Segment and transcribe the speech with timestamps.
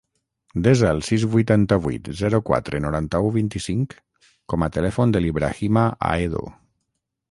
[0.67, 3.95] Desa el sis, vuitanta-vuit, zero, quatre, noranta-u, vint-i-cinc
[4.55, 6.49] com a telèfon de l'Ibrahima Ahedo.